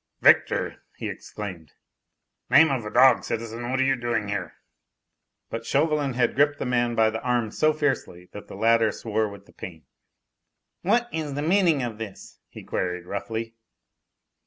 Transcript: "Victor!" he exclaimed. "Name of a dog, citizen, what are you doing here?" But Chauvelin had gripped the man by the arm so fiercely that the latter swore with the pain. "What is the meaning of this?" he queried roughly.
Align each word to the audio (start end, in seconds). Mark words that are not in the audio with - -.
"Victor!" 0.21 0.81
he 0.95 1.07
exclaimed. 1.09 1.73
"Name 2.49 2.71
of 2.71 2.85
a 2.85 2.89
dog, 2.89 3.23
citizen, 3.23 3.69
what 3.69 3.79
are 3.79 3.83
you 3.85 3.95
doing 3.95 4.29
here?" 4.29 4.55
But 5.51 5.63
Chauvelin 5.63 6.15
had 6.15 6.33
gripped 6.33 6.57
the 6.57 6.65
man 6.65 6.95
by 6.95 7.11
the 7.11 7.21
arm 7.21 7.51
so 7.51 7.71
fiercely 7.71 8.27
that 8.31 8.47
the 8.47 8.55
latter 8.55 8.91
swore 8.91 9.29
with 9.29 9.45
the 9.45 9.53
pain. 9.53 9.83
"What 10.81 11.07
is 11.13 11.35
the 11.35 11.43
meaning 11.43 11.83
of 11.83 11.99
this?" 11.99 12.39
he 12.49 12.63
queried 12.63 13.05
roughly. 13.05 13.53